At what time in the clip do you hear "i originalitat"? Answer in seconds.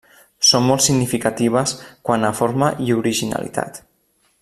2.87-3.83